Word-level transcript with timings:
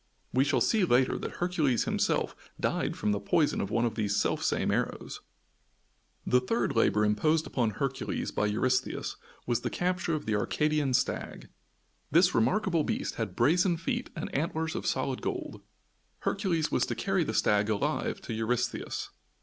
We 0.33 0.43
shall 0.43 0.61
see 0.61 0.83
later 0.83 1.15
that 1.19 1.33
Hercules 1.33 1.83
himself 1.83 2.35
died 2.59 2.97
from 2.97 3.11
the 3.11 3.19
poison 3.19 3.61
of 3.61 3.69
one 3.69 3.85
of 3.85 3.93
these 3.93 4.15
self 4.15 4.41
same 4.41 4.71
arrows. 4.71 5.21
The 6.25 6.41
third 6.41 6.75
labor 6.75 7.05
imposed 7.05 7.45
upon 7.45 7.69
Hercules 7.77 8.31
by 8.31 8.47
Eurystheus 8.47 9.17
was 9.45 9.61
the 9.61 9.69
capture 9.69 10.15
of 10.15 10.25
the 10.25 10.33
Arcadian 10.35 10.95
Stag. 10.95 11.49
This 12.09 12.33
remarkable 12.33 12.83
beast 12.83 13.13
had 13.17 13.35
brazen 13.35 13.77
feet 13.77 14.09
and 14.15 14.33
antlers 14.33 14.73
of 14.73 14.87
solid 14.87 15.21
gold. 15.21 15.61
Hercules 16.21 16.71
was 16.71 16.87
to 16.87 16.95
carry 16.95 17.23
the 17.23 17.35
stag 17.35 17.69
alive 17.69 18.21
to 18.21 18.33
Eurystheus. 18.33 19.11